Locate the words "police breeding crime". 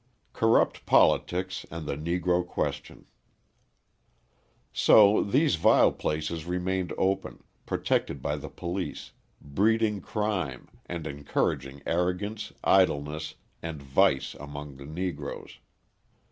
8.49-10.67